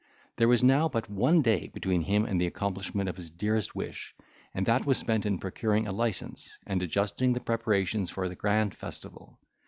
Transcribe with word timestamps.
There 0.37 0.47
was 0.47 0.63
now 0.63 0.89
but 0.89 1.11
one 1.11 1.43
day 1.43 1.67
between 1.67 2.01
him 2.01 2.25
and 2.25 2.41
the 2.41 2.47
accomplishment 2.47 3.07
of 3.07 3.17
his 3.17 3.29
dearest 3.29 3.75
wish, 3.75 4.15
and 4.51 4.65
that 4.65 4.83
was 4.83 4.97
spent 4.97 5.27
in 5.27 5.37
procuring 5.37 5.85
a 5.85 5.91
licence, 5.91 6.57
and 6.65 6.81
adjusting 6.81 7.33
the 7.33 7.39
preparations 7.39 8.09
for 8.09 8.27
the 8.27 8.33
grand 8.33 8.73
festival. 8.75 9.37